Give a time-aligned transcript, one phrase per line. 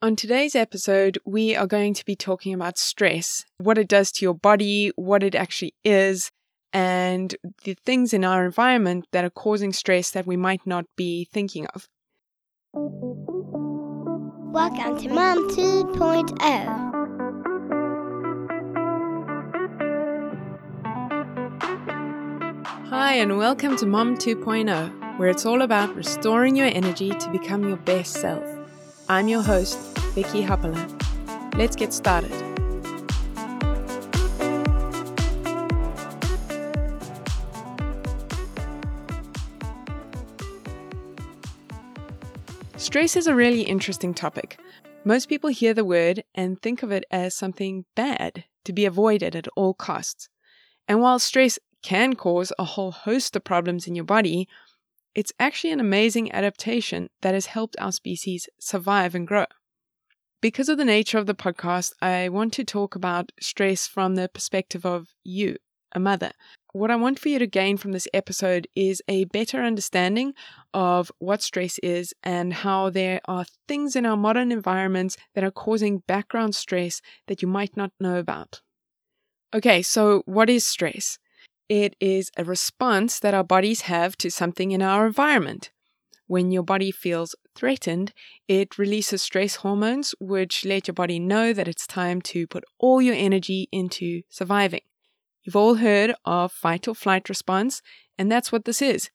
[0.00, 4.24] On today's episode, we are going to be talking about stress, what it does to
[4.24, 6.30] your body, what it actually is,
[6.72, 11.24] and the things in our environment that are causing stress that we might not be
[11.24, 11.88] thinking of.
[14.52, 16.38] Welcome to Mom 2.0.
[22.88, 27.66] Hi, and welcome to Mom 2.0, where it's all about restoring your energy to become
[27.66, 28.57] your best self.
[29.10, 29.78] I'm your host,
[30.14, 30.76] Vicky Haapala.
[31.56, 32.30] Let's get started.
[42.76, 44.60] Stress is a really interesting topic.
[45.06, 49.34] Most people hear the word and think of it as something bad to be avoided
[49.34, 50.28] at all costs.
[50.86, 54.48] And while stress can cause a whole host of problems in your body,
[55.18, 59.46] it's actually an amazing adaptation that has helped our species survive and grow.
[60.40, 64.28] Because of the nature of the podcast, I want to talk about stress from the
[64.28, 65.56] perspective of you,
[65.90, 66.30] a mother.
[66.72, 70.34] What I want for you to gain from this episode is a better understanding
[70.72, 75.50] of what stress is and how there are things in our modern environments that are
[75.50, 78.60] causing background stress that you might not know about.
[79.52, 81.18] Okay, so what is stress?
[81.68, 85.70] It is a response that our bodies have to something in our environment.
[86.26, 88.12] When your body feels threatened,
[88.46, 93.02] it releases stress hormones, which let your body know that it's time to put all
[93.02, 94.82] your energy into surviving.
[95.42, 97.82] You've all heard of fight or flight response,
[98.18, 99.10] and that's what this is.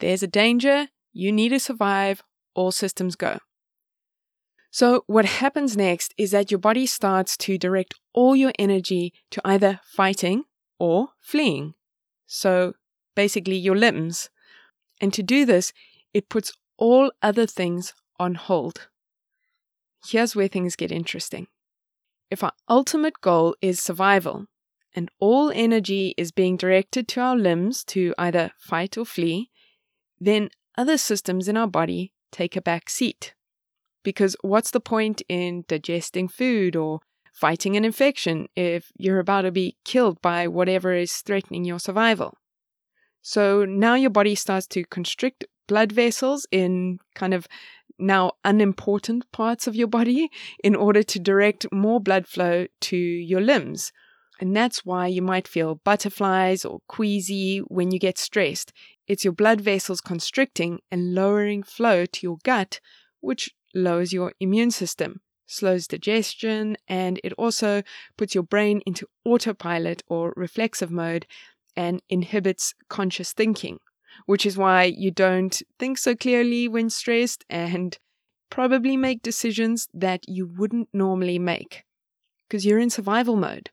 [0.00, 2.22] There's a danger, you need to survive,
[2.54, 3.38] all systems go.
[4.70, 9.40] So, what happens next is that your body starts to direct all your energy to
[9.44, 10.44] either fighting
[10.78, 11.74] or fleeing.
[12.26, 12.74] So,
[13.14, 14.30] basically, your limbs.
[15.00, 15.72] And to do this,
[16.12, 18.88] it puts all other things on hold.
[20.06, 21.48] Here's where things get interesting.
[22.30, 24.46] If our ultimate goal is survival,
[24.96, 29.50] and all energy is being directed to our limbs to either fight or flee,
[30.18, 33.34] then other systems in our body take a back seat.
[34.02, 37.00] Because what's the point in digesting food or
[37.36, 42.34] fighting an infection if you're about to be killed by whatever is threatening your survival?
[43.20, 47.46] So now your body starts to constrict blood vessels in kind of
[47.98, 50.30] now unimportant parts of your body
[50.62, 53.92] in order to direct more blood flow to your limbs.
[54.40, 58.72] And that's why you might feel butterflies or queasy when you get stressed.
[59.06, 62.80] It's your blood vessels constricting and lowering flow to your gut,
[63.20, 67.82] which lowers your immune system, slows digestion, and it also
[68.16, 71.26] puts your brain into autopilot or reflexive mode
[71.76, 73.78] and inhibits conscious thinking
[74.24, 77.98] which is why you don't think so clearly when stressed and
[78.48, 81.84] probably make decisions that you wouldn't normally make
[82.48, 83.70] because you're in survival mode.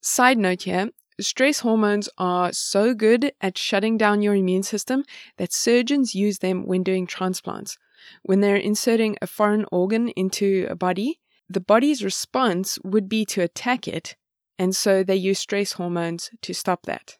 [0.00, 0.90] Side note here
[1.20, 5.04] stress hormones are so good at shutting down your immune system
[5.36, 7.76] that surgeons use them when doing transplants.
[8.22, 13.42] When they're inserting a foreign organ into a body, the body's response would be to
[13.42, 14.16] attack it,
[14.58, 17.16] and so they use stress hormones to stop that.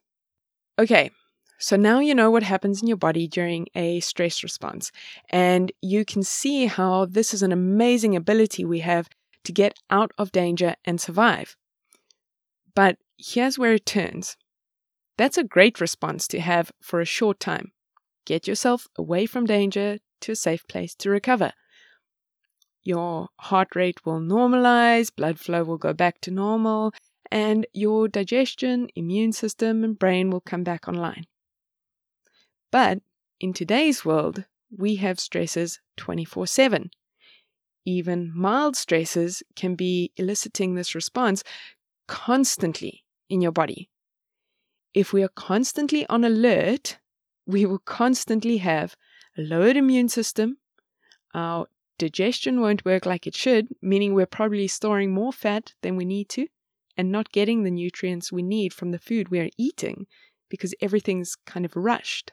[0.79, 1.11] Okay,
[1.59, 4.91] so now you know what happens in your body during a stress response,
[5.29, 9.09] and you can see how this is an amazing ability we have
[9.45, 11.57] to get out of danger and survive.
[12.75, 14.37] But here's where it turns.
[15.19, 17.73] That's a great response to have for a short time.
[18.25, 21.53] Get yourself away from danger to a safe place to recover.
[22.83, 26.93] Your heart rate will normalize, blood flow will go back to normal,
[27.31, 31.27] and your digestion, immune system, and brain will come back online.
[32.71, 33.01] But
[33.39, 34.45] in today's world,
[34.77, 36.91] we have stresses 24 7.
[37.85, 41.43] Even mild stresses can be eliciting this response
[42.07, 43.91] constantly in your body.
[44.93, 46.99] If we are constantly on alert,
[47.47, 48.97] we will constantly have
[49.37, 50.59] a lowered immune system,
[51.35, 51.67] our
[51.99, 56.29] digestion won't work like it should, meaning we're probably storing more fat than we need
[56.31, 56.47] to
[56.97, 60.07] and not getting the nutrients we need from the food we are eating
[60.49, 62.33] because everything's kind of rushed.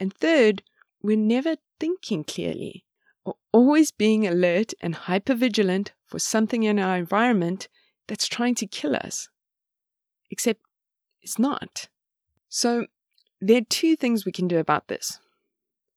[0.00, 0.62] And third,
[1.02, 2.84] we're never thinking clearly
[3.24, 7.68] or always being alert and hypervigilant for something in our environment
[8.08, 9.28] that's trying to kill us.
[10.30, 10.60] Except
[11.22, 11.88] it's not.
[12.48, 12.86] So
[13.40, 15.18] there are two things we can do about this.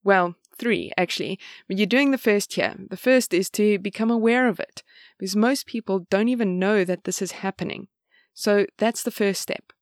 [0.05, 1.37] Well, three actually,
[1.67, 2.75] but you're doing the first here.
[2.89, 4.83] The first is to become aware of it,
[5.17, 7.87] because most people don't even know that this is happening.
[8.33, 9.73] So that's the first step.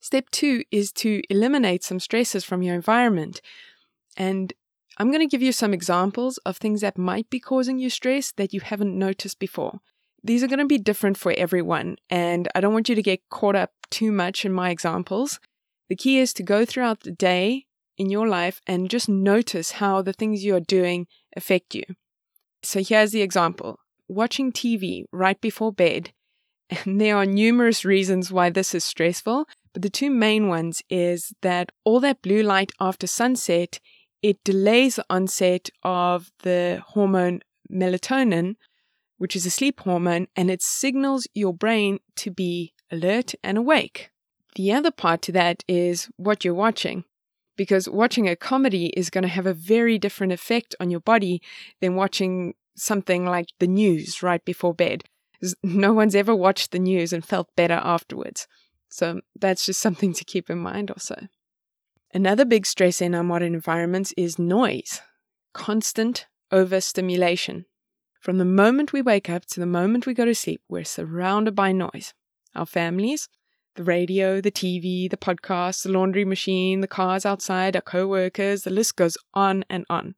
[0.00, 3.40] Step two is to eliminate some stresses from your environment.
[4.16, 4.52] And
[4.98, 8.32] I'm going to give you some examples of things that might be causing you stress
[8.32, 9.80] that you haven't noticed before.
[10.24, 13.28] These are going to be different for everyone, and I don't want you to get
[13.30, 15.38] caught up too much in my examples.
[15.88, 17.66] The key is to go throughout the day
[17.98, 21.06] in your life and just notice how the things you're doing
[21.36, 21.84] affect you.
[22.62, 26.12] So here's the example watching TV right before bed.
[26.84, 31.32] And there are numerous reasons why this is stressful, but the two main ones is
[31.40, 33.80] that all that blue light after sunset,
[34.22, 37.40] it delays the onset of the hormone
[37.72, 38.56] melatonin,
[39.16, 44.10] which is a sleep hormone, and it signals your brain to be alert and awake.
[44.54, 47.04] The other part to that is what you're watching,
[47.58, 51.42] because watching a comedy is going to have a very different effect on your body
[51.80, 55.04] than watching something like the news right before bed.
[55.62, 58.48] No one's ever watched the news and felt better afterwards.
[58.88, 61.28] So that's just something to keep in mind also.
[62.12, 65.00] Another big stress in our modern environments is noise,
[65.52, 67.66] constant overstimulation.
[68.20, 71.54] From the moment we wake up to the moment we go to sleep, we're surrounded
[71.54, 72.14] by noise.
[72.56, 73.28] Our families,
[73.78, 78.62] the radio, the TV, the podcast, the laundry machine, the cars outside, our co workers,
[78.62, 80.16] the list goes on and on.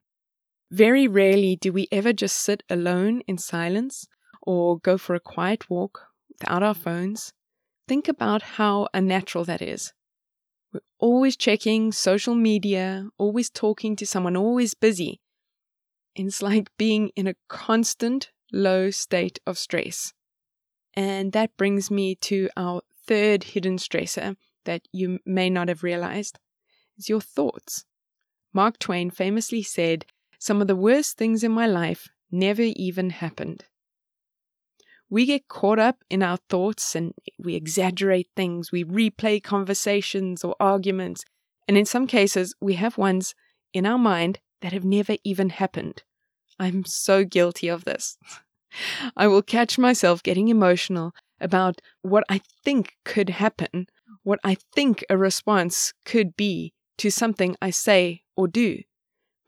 [0.71, 4.07] Very rarely do we ever just sit alone in silence
[4.41, 7.33] or go for a quiet walk without our phones.
[7.87, 9.93] Think about how unnatural that is.
[10.73, 15.21] We're always checking social media, always talking to someone, always busy.
[16.15, 20.13] It's like being in a constant low state of stress.
[20.95, 26.39] And that brings me to our third hidden stressor that you may not have realized
[26.97, 27.85] is your thoughts.
[28.53, 30.05] Mark Twain famously said,
[30.39, 33.65] Some of the worst things in my life never even happened.
[35.09, 40.55] We get caught up in our thoughts and we exaggerate things, we replay conversations or
[40.59, 41.25] arguments,
[41.67, 43.35] and in some cases, we have ones
[43.73, 46.03] in our mind that have never even happened.
[46.59, 48.17] I'm so guilty of this.
[49.17, 53.87] I will catch myself getting emotional about what I think could happen,
[54.23, 58.81] what I think a response could be to something I say or do.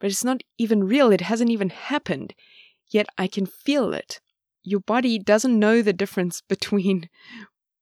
[0.00, 2.34] But it's not even real, it hasn't even happened,
[2.90, 4.20] yet I can feel it.
[4.62, 7.08] Your body doesn't know the difference between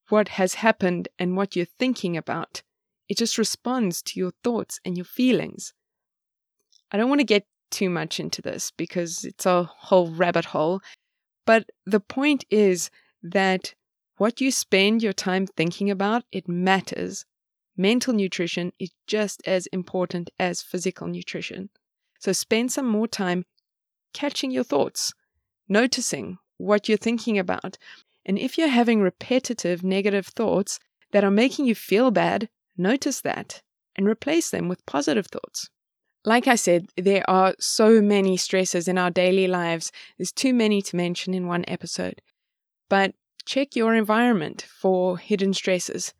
[0.09, 2.63] what has happened and what you're thinking about.
[3.09, 5.73] It just responds to your thoughts and your feelings.
[6.91, 10.81] I don't want to get too much into this because it's a whole rabbit hole.
[11.47, 12.91] But the point is
[13.23, 13.75] that
[14.17, 17.25] what you spend your time thinking about, it matters.
[17.77, 21.71] Mental nutrition is just as important as physical nutrition.
[22.19, 23.45] So spend some more time
[24.13, 25.13] catching your thoughts,
[25.69, 27.79] noticing what you're thinking about.
[28.25, 30.79] And if you're having repetitive negative thoughts
[31.13, 33.63] that are making you feel bad, notice that
[33.97, 35.69] and replace them with positive thoughts.
[36.25, 39.91] Like I said, there are so many stresses in our daily lives.
[40.17, 42.23] There's too many to mention in one episode.
[42.89, 43.15] But
[43.45, 46.15] check your environment for hidden stresses.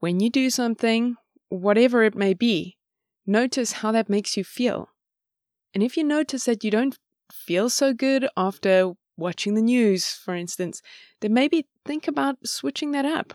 [0.00, 1.16] When you do something,
[1.48, 2.76] whatever it may be,
[3.26, 4.90] notice how that makes you feel.
[5.74, 6.98] And if you notice that you don't
[7.32, 10.82] feel so good after watching the news, for instance,
[11.20, 13.34] then maybe think about switching that up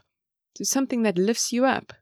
[0.56, 1.94] to something that lifts you up.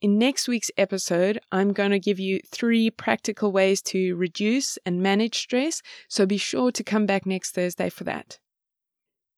[0.00, 5.02] In next week's episode, I'm going to give you three practical ways to reduce and
[5.02, 8.38] manage stress, so be sure to come back next Thursday for that.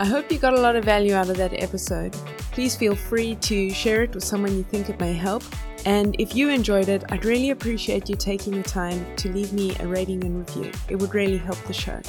[0.00, 2.14] I hope you got a lot of value out of that episode.
[2.58, 5.44] Please feel free to share it with someone you think it may help.
[5.86, 9.76] And if you enjoyed it, I'd really appreciate you taking the time to leave me
[9.78, 10.72] a rating and review.
[10.88, 12.00] It would really help the show.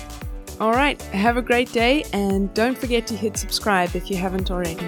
[0.59, 4.49] All right, have a great day and don't forget to hit subscribe if you haven't
[4.49, 4.87] already.